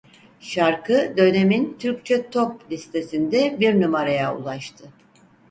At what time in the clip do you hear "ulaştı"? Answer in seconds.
4.35-4.85